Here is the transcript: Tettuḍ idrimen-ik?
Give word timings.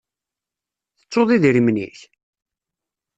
Tettuḍ 0.99 1.29
idrimen-ik? 1.35 1.97